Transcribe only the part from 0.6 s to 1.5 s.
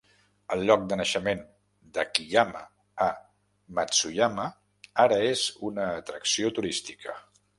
lloc de naixement